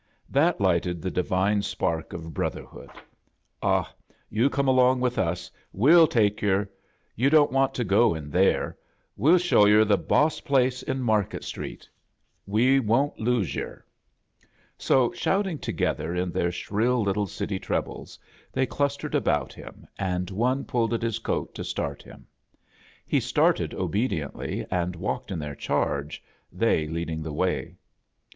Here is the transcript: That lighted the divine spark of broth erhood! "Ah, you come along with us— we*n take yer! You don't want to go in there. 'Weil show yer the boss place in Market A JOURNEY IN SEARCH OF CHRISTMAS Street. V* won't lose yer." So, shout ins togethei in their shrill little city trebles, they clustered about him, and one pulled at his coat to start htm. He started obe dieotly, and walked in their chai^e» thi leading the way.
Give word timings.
That 0.31 0.59
lighted 0.59 0.99
the 0.99 1.11
divine 1.11 1.61
spark 1.61 2.11
of 2.11 2.33
broth 2.33 2.55
erhood! 2.55 2.89
"Ah, 3.61 3.93
you 4.31 4.49
come 4.49 4.67
along 4.67 4.99
with 4.99 5.19
us— 5.19 5.51
we*n 5.73 6.07
take 6.07 6.41
yer! 6.41 6.67
You 7.15 7.29
don't 7.29 7.51
want 7.51 7.75
to 7.75 7.83
go 7.83 8.15
in 8.15 8.31
there. 8.31 8.75
'Weil 9.15 9.37
show 9.37 9.67
yer 9.67 9.85
the 9.85 9.99
boss 9.99 10.39
place 10.39 10.81
in 10.81 11.03
Market 11.03 11.45
A 11.45 11.47
JOURNEY 11.51 11.69
IN 11.69 11.75
SEARCH 11.77 11.83
OF 11.85 11.89
CHRISTMAS 11.91 12.27
Street. 12.55 12.63
V* 12.79 12.79
won't 12.79 13.19
lose 13.19 13.53
yer." 13.53 13.85
So, 14.75 15.11
shout 15.11 15.45
ins 15.45 15.61
togethei 15.61 16.17
in 16.19 16.31
their 16.31 16.51
shrill 16.51 17.03
little 17.03 17.27
city 17.27 17.59
trebles, 17.59 18.17
they 18.51 18.65
clustered 18.65 19.13
about 19.13 19.53
him, 19.53 19.85
and 19.99 20.31
one 20.31 20.65
pulled 20.65 20.95
at 20.95 21.03
his 21.03 21.19
coat 21.19 21.53
to 21.53 21.63
start 21.63 22.05
htm. 22.07 22.23
He 23.05 23.19
started 23.19 23.75
obe 23.75 24.09
dieotly, 24.09 24.65
and 24.71 24.95
walked 24.95 25.29
in 25.29 25.37
their 25.37 25.53
chai^e» 25.55 26.17
thi 26.51 26.87
leading 26.87 27.21
the 27.21 27.31
way. 27.33 27.75